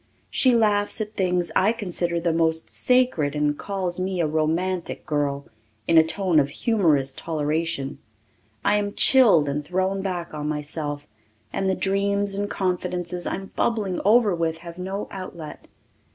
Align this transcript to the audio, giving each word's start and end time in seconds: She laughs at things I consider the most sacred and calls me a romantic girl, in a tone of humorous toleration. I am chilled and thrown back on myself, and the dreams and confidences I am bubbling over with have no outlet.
She 0.31 0.55
laughs 0.55 0.99
at 0.99 1.13
things 1.13 1.51
I 1.55 1.71
consider 1.71 2.19
the 2.19 2.33
most 2.33 2.71
sacred 2.71 3.35
and 3.35 3.55
calls 3.55 3.99
me 3.99 4.19
a 4.19 4.25
romantic 4.25 5.05
girl, 5.05 5.45
in 5.87 5.95
a 5.99 6.03
tone 6.03 6.39
of 6.39 6.49
humorous 6.49 7.13
toleration. 7.13 7.99
I 8.65 8.77
am 8.77 8.95
chilled 8.95 9.47
and 9.47 9.63
thrown 9.63 10.01
back 10.01 10.33
on 10.33 10.49
myself, 10.49 11.07
and 11.53 11.69
the 11.69 11.75
dreams 11.75 12.33
and 12.33 12.49
confidences 12.49 13.27
I 13.27 13.35
am 13.35 13.51
bubbling 13.55 14.01
over 14.03 14.33
with 14.33 14.57
have 14.65 14.79
no 14.79 15.07
outlet. 15.11 15.67